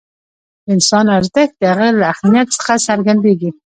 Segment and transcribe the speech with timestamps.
[0.65, 3.49] د انسان ارزښت د هغه له اهمیت څخه څرګندېږي.